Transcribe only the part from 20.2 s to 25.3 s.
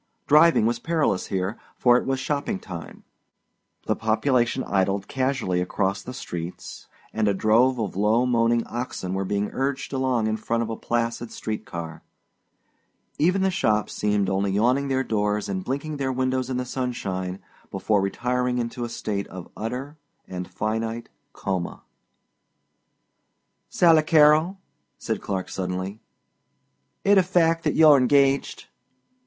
and finite coma. "Sally Carrol," said